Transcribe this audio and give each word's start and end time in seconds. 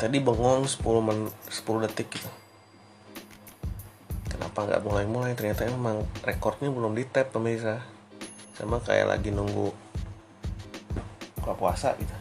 tadi 0.00 0.16
bengong 0.16 0.64
10 0.64 0.80
men 1.04 1.28
10 1.52 1.84
detik 1.84 2.08
gitu. 2.16 2.30
Kenapa 4.32 4.64
nggak 4.64 4.80
mulai-mulai? 4.80 5.36
Ternyata 5.36 5.68
emang 5.68 6.08
rekornya 6.24 6.72
belum 6.72 6.96
di 6.96 7.04
tap 7.04 7.36
pemirsa. 7.36 7.84
Sama 8.56 8.80
kayak 8.80 9.12
lagi 9.12 9.28
nunggu 9.28 9.68
buka 11.36 11.52
puasa 11.52 11.92
gitu. 12.00 12.16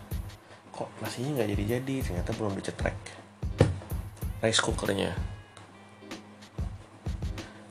Kok 0.76 1.00
nasinya 1.00 1.40
nggak 1.40 1.50
jadi-jadi? 1.56 1.96
Ternyata 2.04 2.30
belum 2.36 2.60
dicetrek 2.60 3.00
rice 4.44 4.60
cookernya. 4.60 5.16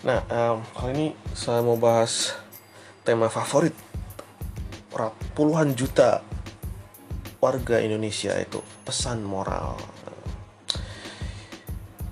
Nah 0.08 0.24
um, 0.32 0.64
kali 0.72 0.90
ini 0.96 1.06
saya 1.36 1.60
mau 1.60 1.76
bahas 1.76 2.32
tema 3.04 3.28
favorit. 3.28 3.76
Puluhan 5.36 5.76
juta 5.78 6.24
warga 7.38 7.78
Indonesia 7.78 8.34
itu 8.38 8.58
pesan 8.82 9.22
moral. 9.22 9.78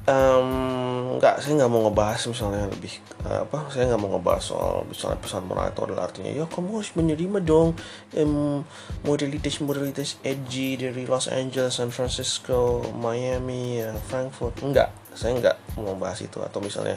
Um, 0.06 1.18
nggak 1.18 1.42
saya 1.42 1.58
nggak 1.58 1.72
mau 1.74 1.82
ngebahas 1.82 2.30
misalnya 2.30 2.70
lebih 2.70 2.94
uh, 3.26 3.42
apa 3.42 3.66
saya 3.74 3.90
nggak 3.90 3.98
mau 4.06 4.14
ngebahas 4.14 4.44
soal 4.54 4.86
misalnya 4.86 5.18
pesan 5.18 5.42
moral 5.50 5.66
itu 5.66 5.82
adalah 5.82 6.06
artinya 6.06 6.30
ya 6.30 6.46
kamu 6.46 6.78
harus 6.78 6.94
menerima 6.94 7.42
dong 7.42 7.74
um, 8.14 8.62
modalitas 9.02 9.58
modalitas 9.66 10.14
edgy 10.22 10.78
dari 10.78 11.10
Los 11.10 11.26
Angeles 11.26 11.82
San 11.82 11.90
Francisco 11.90 12.86
Miami 12.94 13.82
uh, 13.82 13.98
Frankfurt. 14.06 14.62
Enggak 14.62 14.94
saya 15.10 15.34
nggak 15.42 15.56
mau 15.82 15.98
bahas 15.98 16.22
itu. 16.22 16.38
Atau 16.38 16.62
misalnya 16.62 16.94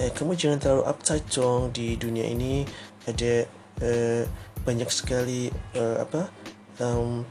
eh 0.00 0.08
kamu 0.08 0.32
jangan 0.32 0.56
terlalu 0.56 0.88
uptight 0.88 1.28
dong 1.36 1.68
di 1.68 2.00
dunia 2.00 2.24
ini 2.24 2.64
ada 3.04 3.44
uh, 3.84 4.24
banyak 4.64 4.88
sekali 4.88 5.52
uh, 5.76 6.00
apa 6.00 6.41
um, 6.80 7.26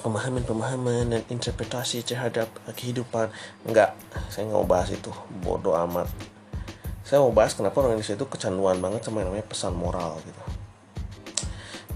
pemahaman-pemahaman 0.00 1.12
dan 1.12 1.22
interpretasi 1.28 2.06
terhadap 2.06 2.48
kehidupan. 2.72 3.28
Enggak 3.66 3.98
saya 4.30 4.48
nggak 4.48 4.58
mau 4.62 4.68
bahas 4.68 4.88
itu. 4.94 5.10
Bodoh 5.42 5.74
amat. 5.88 6.08
Saya 7.02 7.24
mau 7.24 7.32
bahas 7.32 7.56
kenapa 7.56 7.80
orang 7.80 7.96
Indonesia 7.96 8.16
itu 8.16 8.26
kecanduan 8.28 8.78
banget 8.78 9.04
sama 9.04 9.24
yang 9.24 9.32
namanya 9.32 9.48
pesan 9.48 9.74
moral 9.74 10.20
gitu. 10.24 10.42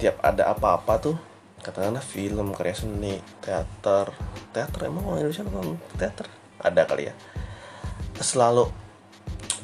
Tiap 0.02 0.18
ada 0.24 0.50
apa-apa 0.50 0.94
tuh 0.98 1.16
katakanlah 1.62 2.02
film 2.02 2.56
karya 2.56 2.74
seni 2.74 3.14
teater. 3.44 4.10
Teater 4.50 4.80
emang 4.88 5.04
orang 5.06 5.28
Indonesia 5.28 5.44
nonton? 5.46 5.78
Teater? 5.94 6.26
Ada 6.58 6.82
kali 6.88 7.12
ya. 7.12 7.14
Selalu 8.18 8.66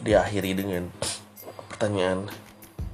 diakhiri 0.04 0.52
dengan 0.54 0.86
pertanyaan 1.66 2.30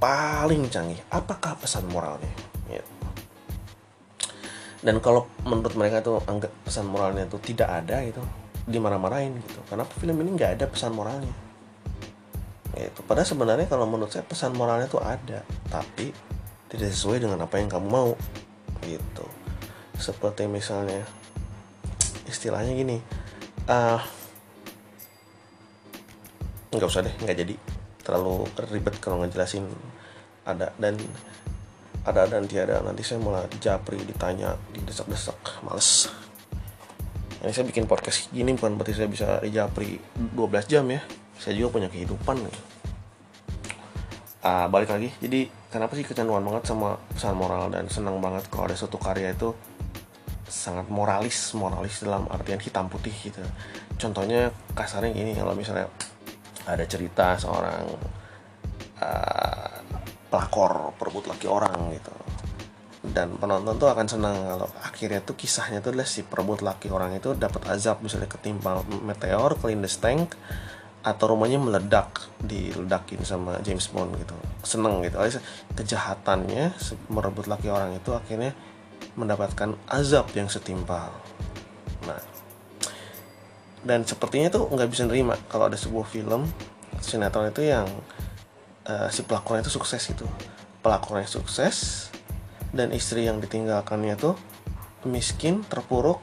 paling 0.01 0.69
canggih 0.69 0.99
apakah 1.09 1.57
pesan 1.57 1.85
moralnya 1.89 2.54
dan 4.85 5.01
kalau 5.01 5.25
menurut 5.41 5.73
mereka 5.73 6.05
tuh 6.05 6.21
anggap 6.29 6.53
pesan 6.61 6.85
moralnya 6.85 7.25
itu 7.25 7.41
tidak 7.41 7.73
ada 7.73 8.05
itu 8.05 8.21
dimarah-marahin 8.69 9.33
gitu. 9.41 9.57
Karena 9.65 9.81
film 9.81 10.21
ini 10.21 10.29
nggak 10.37 10.61
ada 10.61 10.65
pesan 10.69 10.93
moralnya? 10.93 11.33
Itu 12.77 13.01
padahal 13.01 13.25
sebenarnya 13.25 13.65
kalau 13.65 13.89
menurut 13.89 14.13
saya 14.13 14.21
pesan 14.21 14.53
moralnya 14.53 14.85
tuh 14.85 15.01
ada 15.01 15.41
tapi 15.73 16.13
tidak 16.69 16.93
sesuai 16.93 17.25
dengan 17.25 17.41
apa 17.41 17.57
yang 17.57 17.65
kamu 17.65 17.87
mau. 17.89 18.13
Gitu. 18.85 19.25
Seperti 19.97 20.45
misalnya 20.45 21.01
istilahnya 22.29 22.77
gini 22.77 23.01
uh, 23.65 24.01
nggak 26.69 26.85
usah 26.85 27.01
deh 27.01 27.15
nggak 27.25 27.37
jadi. 27.41 27.55
Terlalu 28.05 28.45
ribet 28.69 29.01
kalau 29.01 29.25
ngejelasin 29.25 29.65
ada. 30.45 30.69
Dan 30.77 30.93
ada 32.05 32.29
dan 32.29 32.45
tiada 32.45 32.85
nanti 32.85 33.01
saya 33.01 33.17
malah 33.17 33.49
japri 33.57 33.97
ditanya 34.05 34.53
didesak-desak 34.71 35.65
males. 35.65 36.13
Ini 37.41 37.49
saya 37.49 37.65
bikin 37.65 37.89
podcast 37.89 38.29
gini 38.29 38.53
bukan 38.53 38.77
berarti 38.77 38.93
saya 38.93 39.09
bisa 39.09 39.41
dijapri 39.41 39.97
12 40.37 40.69
jam 40.69 40.85
ya. 40.85 41.01
Saya 41.41 41.57
juga 41.57 41.81
punya 41.81 41.89
kehidupan 41.89 42.45
nih. 42.45 42.57
Uh, 44.45 44.69
balik 44.69 44.93
lagi. 44.93 45.09
Jadi 45.17 45.49
kenapa 45.73 45.97
sih 45.97 46.05
kecanduan 46.05 46.45
banget 46.45 46.69
sama 46.69 47.01
pesan 47.09 47.33
moral 47.33 47.73
dan 47.73 47.89
senang 47.89 48.21
banget 48.21 48.45
kalau 48.53 48.69
ada 48.69 48.77
suatu 48.77 49.01
karya 49.01 49.33
itu 49.33 49.57
sangat 50.45 50.85
moralis 50.93 51.57
moralis 51.57 52.05
dalam 52.05 52.29
artian 52.29 52.61
hitam 52.61 52.85
putih 52.85 53.13
gitu. 53.13 53.41
Contohnya 53.97 54.53
kasarnya 54.77 55.09
gini 55.09 55.33
kalau 55.33 55.57
misalnya 55.57 55.89
ada 56.69 56.85
cerita 56.85 57.37
seorang 57.37 57.85
uh, 59.01 59.75
pelakor 60.29 60.91
perebut 61.15 61.31
laki 61.31 61.47
orang 61.47 61.95
gitu. 61.95 62.11
Dan 63.07 63.39
penonton 63.39 63.79
tuh 63.79 63.87
akan 63.87 64.03
senang 64.03 64.35
kalau 64.35 64.67
akhirnya 64.83 65.23
tuh 65.23 65.39
kisahnya 65.39 65.79
tuh 65.79 65.95
adalah 65.95 66.03
si 66.03 66.27
perebut 66.27 66.59
laki 66.59 66.91
orang 66.91 67.15
itu 67.15 67.31
dapat 67.39 67.63
azab 67.71 68.03
misalnya 68.03 68.27
ketimpa 68.27 68.83
meteor 68.99 69.55
kelindes 69.55 69.95
tank 70.03 70.35
atau 70.99 71.31
rumahnya 71.31 71.55
meledak 71.55 72.27
diledakin 72.43 73.23
sama 73.23 73.63
James 73.63 73.87
Bond 73.87 74.11
gitu. 74.19 74.35
Seneng 74.67 74.99
gitu. 75.07 75.15
Alias 75.15 75.39
kejahatannya 75.79 76.75
merebut 77.07 77.47
laki 77.47 77.71
orang 77.71 77.95
itu 77.95 78.11
akhirnya 78.11 78.51
mendapatkan 79.15 79.79
azab 79.87 80.27
yang 80.35 80.51
setimpal. 80.51 81.15
Nah 82.03 82.19
dan 83.87 84.03
sepertinya 84.03 84.51
tuh 84.51 84.67
nggak 84.67 84.89
bisa 84.91 85.07
nerima 85.07 85.39
kalau 85.47 85.71
ada 85.71 85.79
sebuah 85.79 86.09
film 86.09 86.43
sinetron 86.99 87.53
itu 87.53 87.69
yang 87.69 87.85
uh, 88.89 89.07
si 89.13 89.21
pelakornya 89.21 89.61
itu 89.61 89.77
sukses 89.77 90.01
itu 90.85 90.93
pelakornya 90.93 91.25
sukses 91.25 92.07
dan 92.69 92.93
istri 92.93 93.25
yang 93.25 93.41
ditinggalkannya 93.41 94.13
tuh 94.21 94.37
miskin 95.09 95.65
terpuruk 95.65 96.21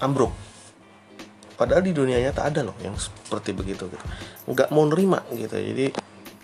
ambruk. 0.00 0.32
Padahal 1.60 1.84
di 1.84 1.92
dunia 1.92 2.16
nyata 2.24 2.48
ada 2.48 2.64
loh 2.64 2.72
yang 2.80 2.96
seperti 2.96 3.52
begitu 3.52 3.84
gitu. 3.84 4.06
Nggak 4.48 4.72
mau 4.72 4.88
nerima 4.88 5.20
gitu. 5.36 5.60
Jadi 5.60 5.92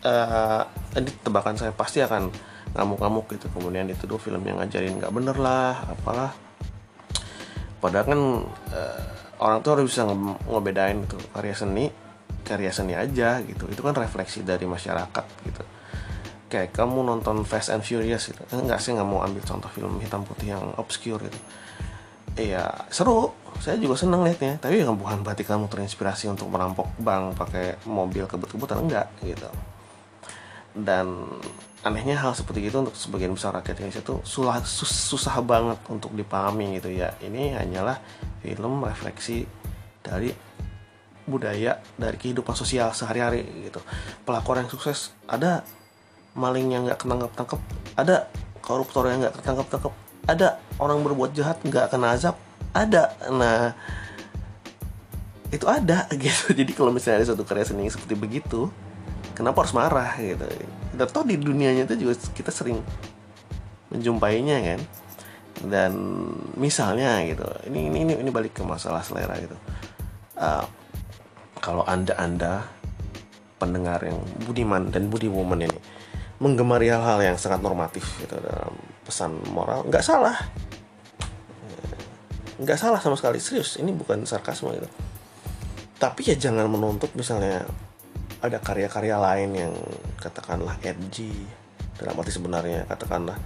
uh, 0.05 0.63
ini 1.01 1.09
tebakan 1.25 1.57
saya 1.57 1.73
pasti 1.73 2.05
akan 2.05 2.29
ngamuk-ngamuk 2.77 3.33
gitu. 3.33 3.49
Kemudian 3.57 3.89
dituduh 3.89 4.21
film 4.21 4.45
yang 4.45 4.61
ngajarin 4.61 5.01
nggak 5.01 5.13
bener 5.17 5.41
lah 5.41 5.89
apalah. 5.89 6.37
Padahal 7.81 8.05
kan 8.05 8.21
uh, 8.77 9.05
orang 9.41 9.65
tuh 9.65 9.73
harus 9.73 9.89
bisa 9.89 10.05
ngebedain 10.05 11.01
gitu. 11.01 11.17
Karya 11.33 11.57
seni 11.57 11.89
karya 12.45 12.69
seni 12.69 12.93
aja 12.93 13.41
gitu. 13.41 13.65
Itu 13.73 13.81
kan 13.81 13.97
refleksi 13.97 14.45
dari 14.45 14.69
masyarakat 14.69 15.25
gitu 15.49 15.76
kayak 16.47 16.71
kamu 16.75 17.03
nonton 17.03 17.43
Fast 17.43 17.75
and 17.75 17.83
Furious 17.83 18.31
gitu. 18.31 18.43
Enggak 18.55 18.79
sih 18.79 18.95
nggak 18.95 19.07
mau 19.07 19.23
ambil 19.23 19.43
contoh 19.43 19.71
film 19.71 19.99
hitam 19.99 20.23
putih 20.23 20.55
yang 20.55 20.65
obscure 20.79 21.21
gitu. 21.27 21.39
Iya 22.37 22.87
seru. 22.93 23.33
Saya 23.59 23.81
juga 23.81 23.97
seneng 23.97 24.23
liatnya. 24.23 24.61
Tapi 24.61 24.85
yang 24.85 24.95
bukan 24.95 25.25
berarti 25.25 25.43
kamu 25.43 25.67
terinspirasi 25.73 26.29
untuk 26.29 26.53
merampok 26.53 26.87
bank 27.01 27.35
pakai 27.35 27.81
mobil 27.89 28.29
kebut-kebutan. 28.29 28.85
Enggak 28.85 29.09
gitu. 29.25 29.49
Dan 30.77 31.27
anehnya 31.81 32.21
hal 32.21 32.37
seperti 32.37 32.69
itu 32.69 32.77
untuk 32.77 32.93
sebagian 32.93 33.33
besar 33.33 33.57
rakyat 33.57 33.81
Indonesia 33.81 34.05
itu 34.05 34.17
susah, 34.27 34.61
susah 34.85 35.41
banget 35.41 35.81
untuk 35.89 36.13
dipahami 36.13 36.77
gitu 36.77 36.93
ya. 36.93 37.17
Ini 37.25 37.57
hanyalah 37.57 37.97
film 38.45 38.85
refleksi 38.85 39.49
dari 40.05 40.31
budaya 41.27 41.83
dari 41.99 42.15
kehidupan 42.21 42.55
sosial 42.55 42.93
sehari-hari 42.93 43.43
gitu. 43.67 43.81
Pelakor 44.23 44.61
yang 44.61 44.71
sukses 44.71 45.17
ada 45.27 45.67
maling 46.37 46.69
yang 46.71 46.85
nggak 46.85 47.01
ketangkep 47.01 47.33
tangkep 47.33 47.61
ada 47.97 48.29
koruptor 48.61 49.09
yang 49.09 49.25
nggak 49.25 49.41
ketangkep 49.41 49.67
tangkep 49.73 49.95
ada 50.27 50.59
orang 50.83 51.01
berbuat 51.07 51.33
jahat 51.33 51.63
nggak 51.63 51.95
kena 51.95 52.19
azab. 52.19 52.37
Ada. 52.75 53.15
Nah 53.31 53.73
itu 55.55 55.65
ada 55.71 56.11
gitu. 56.23 56.53
Jadi 56.53 56.73
kalau 56.75 56.91
misalnya 56.91 57.23
ada 57.23 57.27
suatu 57.33 57.47
karya 57.47 57.65
seni 57.65 57.87
seperti 57.87 58.19
begitu 58.19 58.69
kenapa 59.33 59.63
harus 59.63 59.73
marah 59.73 60.13
gitu? 60.19 60.45
Dan 60.93 61.07
toh 61.09 61.23
di 61.23 61.39
dunianya 61.39 61.87
itu 61.87 61.95
juga 62.09 62.19
kita 62.35 62.51
sering 62.51 62.83
menjumpainya 63.95 64.59
kan? 64.75 64.81
Dan 65.63 65.93
misalnya 66.59 67.23
gitu 67.25 67.47
ini 67.71 67.89
ini 67.89 67.99
ini, 68.03 68.13
ini 68.19 68.31
balik 68.35 68.59
ke 68.59 68.63
masalah 68.67 69.01
selera 69.07 69.39
gitu. 69.39 69.57
Uh, 70.37 70.67
kalau 71.63 71.87
anda 71.87 72.13
anda 72.19 72.67
pendengar 73.57 74.05
yang 74.05 74.21
budiman 74.45 74.93
dan 74.93 75.09
budi 75.09 75.33
woman 75.33 75.65
ini 75.65 75.79
menggemari 76.37 76.93
hal-hal 76.93 77.21
yang 77.23 77.37
sangat 77.41 77.65
normatif 77.65 78.05
gitu 78.21 78.37
dalam 78.37 78.77
pesan 79.05 79.41
moral. 79.53 79.89
Nggak 79.89 80.05
salah. 80.05 80.37
Nggak 82.61 82.79
salah 82.81 83.01
sama 83.01 83.17
sekali. 83.17 83.41
Serius 83.41 83.81
ini 83.81 83.93
bukan 83.93 84.25
sarkasme 84.29 84.73
gitu. 84.77 84.89
Tapi 85.97 86.21
ya 86.29 86.37
jangan 86.37 86.69
menuntut 86.69 87.13
misalnya 87.17 87.65
ada 88.45 88.61
karya-karya 88.61 89.17
lain 89.17 89.51
yang 89.57 89.75
katakanlah 90.21 90.77
edgy 90.85 91.33
dalam 91.97 92.21
arti 92.21 92.37
sebenarnya 92.37 92.85
katakanlah 92.85 93.41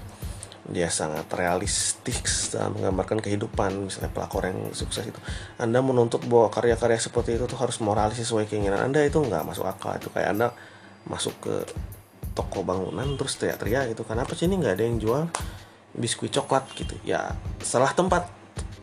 dia 0.71 0.87
sangat 0.87 1.27
realistik 1.35 2.23
dalam 2.55 2.79
menggambarkan 2.79 3.19
kehidupan 3.23 3.91
misalnya 3.91 4.11
pelakor 4.11 4.47
yang 4.47 4.71
sukses 4.75 5.07
itu. 5.07 5.21
Anda 5.59 5.83
menuntut 5.83 6.27
bahwa 6.27 6.51
karya-karya 6.51 6.99
seperti 6.99 7.39
itu 7.39 7.47
tuh 7.47 7.59
harus 7.59 7.79
moralis 7.83 8.23
sesuai 8.23 8.47
keinginan 8.47 8.91
anda 8.91 9.03
itu 9.03 9.19
nggak 9.19 9.47
masuk 9.47 9.67
akal. 9.67 9.99
Itu 9.99 10.11
kayak 10.15 10.35
anda 10.35 10.55
masuk 11.07 11.35
ke 11.43 11.55
toko 12.33 12.63
bangunan 12.63 13.07
terus 13.19 13.37
teriak-teriak 13.37 13.95
gitu 13.95 14.03
kenapa 14.07 14.33
sih 14.39 14.47
ini? 14.47 14.59
Nggak 14.61 14.75
ada 14.79 14.85
yang 14.87 14.97
jual 15.03 15.23
biskuit 15.95 16.31
coklat 16.31 16.67
gitu. 16.79 16.95
Ya 17.03 17.35
salah 17.63 17.91
tempat. 17.91 18.31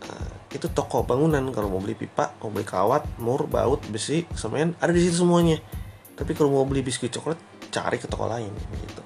Nah, 0.07 0.27
itu 0.51 0.67
toko 0.71 1.03
bangunan. 1.07 1.41
Kalau 1.55 1.71
mau 1.71 1.79
beli 1.79 1.95
pipa 1.95 2.35
mau 2.43 2.51
beli 2.51 2.67
kawat 2.67 3.07
mur 3.19 3.47
baut 3.47 3.79
besi 3.87 4.27
semen 4.35 4.75
ada 4.83 4.91
di 4.91 5.01
situ 5.03 5.23
semuanya. 5.23 5.59
Tapi 6.17 6.33
kalau 6.33 6.51
mau 6.51 6.65
beli 6.67 6.83
biskuit 6.83 7.13
coklat 7.13 7.37
cari 7.67 7.99
ke 7.99 8.07
toko 8.07 8.25
lain 8.25 8.49
gitu. 8.55 9.01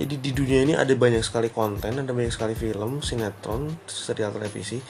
Jadi 0.00 0.14
di 0.18 0.30
dunia 0.32 0.60
ini 0.64 0.74
ada 0.74 0.90
banyak 0.92 1.20
sekali 1.20 1.52
konten 1.52 2.00
ada 2.00 2.12
banyak 2.12 2.32
sekali 2.32 2.56
film 2.56 3.04
sinetron 3.04 3.70
serial 3.86 4.32
televisi 4.32 4.80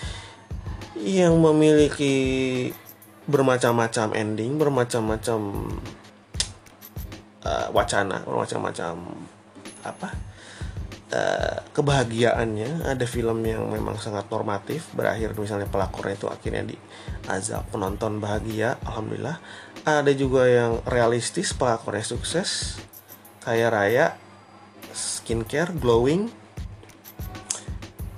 yang 0.96 1.36
memiliki 1.36 2.14
bermacam-macam 3.26 4.14
ending 4.14 4.56
bermacam-macam 4.56 5.68
uh, 7.46 7.70
wacana 7.70 8.26
bermacam-macam 8.26 8.94
apa 9.86 10.08
uh, 11.14 11.58
kebahagiaannya. 11.70 12.90
Ada 12.90 13.06
film 13.06 13.46
yang 13.46 13.70
memang 13.70 14.02
sangat 14.02 14.26
normatif 14.26 14.90
berakhir 14.90 15.38
misalnya 15.38 15.70
pelakornya 15.70 16.18
itu 16.18 16.26
akhirnya 16.26 16.74
di 16.74 16.76
azab 17.30 17.70
penonton 17.70 18.18
bahagia 18.18 18.74
alhamdulillah. 18.82 19.38
Ada 19.86 20.10
juga 20.18 20.50
yang 20.50 20.82
realistis 20.90 21.54
pelakornya 21.54 22.02
sukses 22.02 22.82
kaya 23.46 23.70
raya 23.70 24.18
skincare 24.90 25.70
glowing 25.70 26.26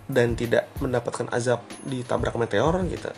dan 0.09 0.33
tidak 0.33 0.73
mendapatkan 0.81 1.29
azab 1.29 1.61
ditabrak 1.85 2.33
meteor 2.41 2.81
gitu. 2.89 3.13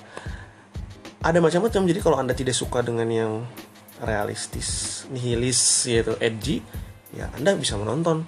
Ada 1.23 1.39
macam-macam 1.39 1.87
jadi 1.87 2.01
kalau 2.03 2.19
anda 2.19 2.35
tidak 2.35 2.59
suka 2.59 2.83
dengan 2.83 3.07
yang 3.07 3.33
realistis 4.01 5.05
nihilis 5.13 5.87
yaitu 5.89 6.17
edgy 6.21 6.65
ya 7.13 7.29
anda 7.37 7.53
bisa 7.57 7.77
menonton 7.77 8.25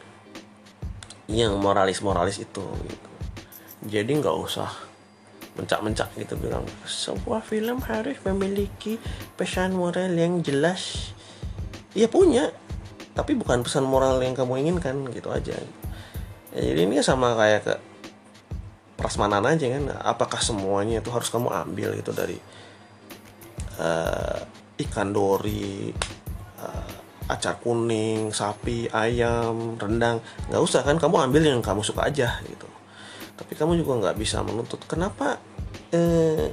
yang 1.30 1.56
moralis 1.56 2.04
moralis 2.04 2.42
itu 2.42 2.60
gitu. 2.60 3.10
Jadi 3.82 4.10
nggak 4.20 4.36
usah 4.36 4.70
mencak-mencak 5.52 6.16
gitu 6.16 6.34
bilang 6.40 6.64
sebuah 6.84 7.44
film 7.44 7.82
harus 7.84 8.16
memiliki 8.24 8.96
pesan 9.36 9.76
moral 9.76 10.12
yang 10.12 10.44
jelas. 10.44 11.12
Ya 11.92 12.08
punya 12.08 12.52
tapi 13.12 13.36
bukan 13.36 13.60
pesan 13.60 13.84
moral 13.84 14.20
yang 14.24 14.32
kamu 14.32 14.64
inginkan 14.64 15.04
gitu 15.12 15.28
aja. 15.28 15.56
Ya, 16.52 16.60
jadi 16.60 16.80
ini 16.84 17.00
sama 17.04 17.36
kayak 17.36 17.60
ke 17.64 17.74
prasmanan 18.96 19.44
aja 19.48 19.66
kan 19.66 19.84
apakah 20.04 20.38
semuanya 20.38 21.02
itu 21.02 21.10
harus 21.10 21.26
kamu 21.26 21.50
ambil 21.50 21.96
gitu 21.98 22.14
dari 22.14 22.38
uh, 23.82 24.40
ikan 24.88 25.14
dori 25.14 25.90
uh, 26.58 26.94
acar 27.30 27.62
kuning 27.62 28.34
sapi 28.34 28.90
ayam 28.90 29.78
rendang. 29.78 30.18
Nggak 30.50 30.62
usah 30.62 30.80
kan 30.82 30.98
kamu 30.98 31.30
ambil 31.30 31.42
yang 31.42 31.62
kamu 31.62 31.80
suka 31.86 32.08
aja 32.08 32.40
gitu. 32.44 32.68
Tapi 33.38 33.52
kamu 33.56 33.80
juga 33.80 33.98
nggak 33.98 34.16
bisa 34.18 34.42
menuntut. 34.42 34.82
Kenapa 34.84 35.38
uh, 35.94 36.46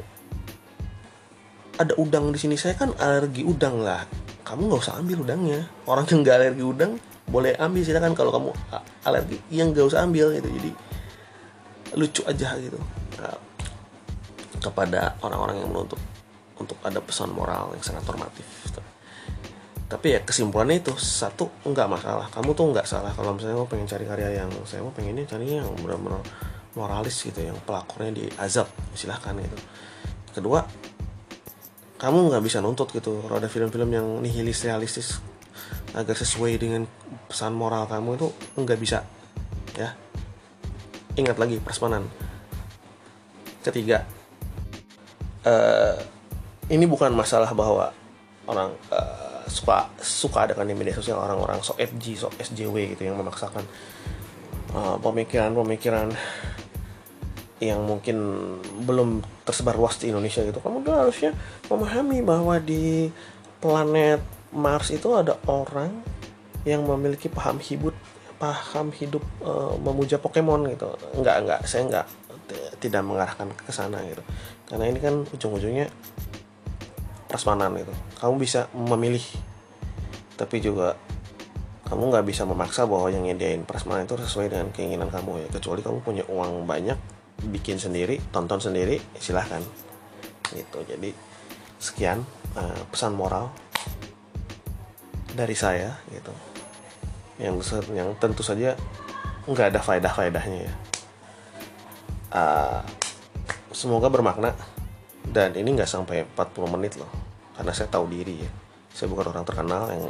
ada 1.79 1.93
udang 1.97 2.31
di 2.31 2.39
sini? 2.39 2.55
Saya 2.59 2.75
kan 2.77 2.93
alergi 2.97 3.43
udang 3.43 3.81
lah. 3.81 4.05
Kamu 4.45 4.69
nggak 4.69 4.81
usah 4.81 4.97
ambil 5.01 5.25
udangnya. 5.25 5.65
Orang 5.85 6.05
yang 6.09 6.25
nggak 6.25 6.35
alergi 6.37 6.63
udang 6.65 6.91
boleh 7.29 7.53
ambil. 7.57 7.81
Silakan 7.85 8.13
kalau 8.17 8.31
kamu 8.33 8.49
alergi. 9.05 9.37
Yang 9.49 9.67
nggak 9.73 9.85
usah 9.93 9.99
ambil 10.05 10.33
gitu. 10.37 10.49
Jadi 10.49 10.71
lucu 11.97 12.21
aja 12.25 12.53
gitu. 12.61 12.77
Nah, 13.17 13.37
kepada 14.59 15.15
orang-orang 15.23 15.63
yang 15.63 15.71
menuntut 15.71 15.97
untuk 16.59 16.77
ada 16.83 16.99
pesan 16.99 17.31
moral 17.31 17.71
yang 17.73 17.83
sangat 17.83 18.03
normatif 18.05 18.45
gitu. 18.67 18.83
tapi 19.89 20.13
ya 20.13 20.21
kesimpulannya 20.21 20.85
itu 20.85 20.93
satu 21.01 21.49
nggak 21.65 21.87
masalah. 21.89 22.29
Kamu 22.29 22.53
tuh 22.53 22.69
nggak 22.69 22.85
salah 22.85 23.09
kalau 23.09 23.33
misalnya 23.33 23.57
mau 23.57 23.65
pengen 23.65 23.89
cari 23.89 24.05
karya 24.05 24.45
yang 24.45 24.51
saya 24.61 24.85
mau 24.85 24.93
pengennya 24.93 25.25
cari 25.25 25.57
yang 25.57 25.65
benar-benar 25.81 26.21
moralis 26.77 27.25
gitu 27.25 27.41
yang 27.41 27.57
pelakornya 27.65 28.13
di 28.13 28.25
azab 28.37 28.69
silahkan 28.93 29.33
gitu. 29.41 29.57
Kedua 30.29 30.61
kamu 31.97 32.29
nggak 32.29 32.43
bisa 32.45 32.61
nuntut 32.61 32.93
gitu 32.93 33.25
ada 33.33 33.49
film-film 33.49 33.89
yang 33.89 34.07
nihilis 34.21 34.61
realistis 34.61 35.17
agar 35.97 36.13
sesuai 36.13 36.61
dengan 36.61 36.85
pesan 37.25 37.57
moral 37.57 37.89
kamu 37.89 38.13
itu 38.13 38.27
nggak 38.61 38.77
bisa 38.77 39.01
ya. 39.73 39.97
Ingat 41.17 41.41
lagi 41.41 41.57
prasmanan 41.57 42.05
ketiga 43.65 44.05
uh, 45.43 45.97
ini 46.69 46.85
bukan 46.85 47.11
masalah 47.13 47.49
bahwa 47.57 47.89
orang 48.45 48.73
uh, 48.93 49.45
suka 49.49 49.89
suka 49.97 50.45
dengan 50.45 50.69
di 50.69 50.73
media 50.77 50.93
sosial 50.93 51.17
orang-orang 51.17 51.57
sok 51.65 51.81
FG 51.81 52.05
sok 52.21 52.33
SJW 52.37 52.93
gitu 52.95 53.09
yang 53.09 53.17
memaksakan 53.17 53.65
eh, 54.77 54.97
pemikiran-pemikiran 55.01 56.13
yang 57.59 57.81
mungkin 57.83 58.17
belum 58.87 59.25
tersebar 59.43 59.75
luas 59.75 59.99
di 59.99 60.13
Indonesia 60.13 60.45
gitu. 60.45 60.63
Kamu 60.63 60.85
tuh 60.85 60.95
harusnya 60.95 61.35
memahami 61.67 62.23
bahwa 62.23 62.55
di 62.61 63.11
planet 63.59 64.21
Mars 64.55 64.93
itu 64.93 65.11
ada 65.11 65.35
orang 65.49 65.91
yang 66.63 66.87
memiliki 66.87 67.27
paham 67.27 67.59
hidup 67.59 67.97
paham 68.39 68.95
hidup 68.95 69.25
uh, 69.43 69.75
memuja 69.81 70.21
Pokemon 70.21 70.71
gitu. 70.71 70.93
Nggak 71.19 71.37
nggak 71.43 71.59
saya 71.67 71.83
nggak 71.89 72.07
tidak 72.79 73.03
mengarahkan 73.03 73.51
ke 73.51 73.71
sana 73.75 73.99
gitu. 74.07 74.23
Karena 74.71 74.85
ini 74.87 74.99
kan 75.03 75.27
ujung-ujungnya 75.27 75.91
prasmanan 77.29 77.77
gitu. 77.77 77.93
Kamu 78.17 78.41
bisa 78.41 78.65
memilih 78.73 79.21
tapi 80.33 80.57
juga 80.57 80.97
kamu 81.85 82.09
nggak 82.09 82.25
bisa 82.25 82.45
memaksa 82.45 82.89
bahwa 82.89 83.09
yang 83.09 83.25
nyediain 83.25 83.65
prasmanan 83.65 84.09
itu 84.09 84.17
sesuai 84.17 84.49
dengan 84.49 84.73
keinginan 84.73 85.13
kamu 85.13 85.45
ya. 85.45 85.47
Kecuali 85.53 85.85
kamu 85.85 86.01
punya 86.01 86.23
uang 86.25 86.65
banyak 86.65 86.97
bikin 87.53 87.77
sendiri 87.77 88.17
tonton 88.33 88.57
sendiri 88.57 88.97
silahkan. 89.21 89.61
Gitu. 90.49 90.79
Jadi 90.89 91.13
sekian 91.77 92.25
uh, 92.57 92.81
pesan 92.89 93.13
moral 93.13 93.53
dari 95.37 95.53
saya 95.53 96.01
gitu. 96.09 96.33
Yang 97.37 97.85
yang 97.93 98.17
tentu 98.17 98.41
saja 98.41 98.73
nggak 99.45 99.73
ada 99.73 99.79
faedah-faedahnya 99.81 100.59
ya. 100.65 100.73
Uh, 102.29 102.81
semoga 103.73 104.13
bermakna 104.13 104.53
dan 105.29 105.53
ini 105.57 105.77
nggak 105.77 105.89
sampai 105.89 106.25
40 106.37 106.73
menit 106.73 106.97
loh 106.97 107.09
karena 107.59 107.75
saya 107.75 107.91
tahu 107.91 108.07
diri 108.07 108.39
ya. 108.39 108.51
Saya 108.95 109.11
bukan 109.11 109.35
orang 109.35 109.43
terkenal 109.43 109.91
yang 109.91 110.07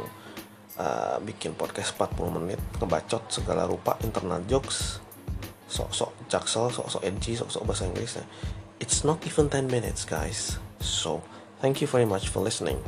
uh, 0.78 1.18
bikin 1.26 1.58
podcast 1.58 1.98
40 1.98 2.38
menit 2.38 2.60
ngebacot 2.78 3.26
segala 3.28 3.66
rupa 3.66 3.98
internal 4.06 4.40
jokes 4.46 5.02
sok-sok 5.70 6.26
jaksel 6.26 6.66
sok-sok 6.66 7.02
edgy 7.06 7.38
sok-sok 7.38 7.62
bahasa 7.62 7.86
Inggris 7.86 8.18
ya 8.18 8.24
it's 8.82 9.06
not 9.06 9.22
even 9.22 9.46
10 9.46 9.70
minutes 9.70 10.02
guys. 10.08 10.58
So 10.80 11.22
thank 11.60 11.78
you 11.84 11.86
very 11.86 12.08
much 12.08 12.32
for 12.32 12.40
listening 12.42 12.80